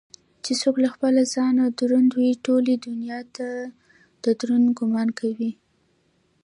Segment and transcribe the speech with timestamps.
[0.43, 3.47] چې څوك له خپله ځانه دروندوي ټولې دنياته
[4.23, 5.51] ددراندۀ ګومان كوينه